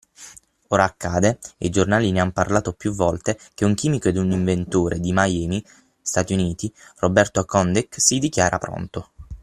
Ora 0.69 0.85
accade– 0.85 1.37
e 1.59 1.67
i 1.67 1.69
giornali 1.69 2.09
ne 2.09 2.21
han 2.21 2.31
parlato 2.31 2.73
più 2.73 2.91
volte– 2.91 3.37
che 3.53 3.65
un 3.65 3.75
chimico 3.75 4.07
ed 4.09 4.17
un 4.17 4.31
inventore 4.31 4.99
di 4.99 5.11
Miami 5.13 5.63
(Stati 6.01 6.33
Uniti), 6.33 6.73
Roberto 6.97 7.45
Condit, 7.45 7.99
si 7.99 8.17
dichiara 8.17 8.57
pronto…. 8.57 9.11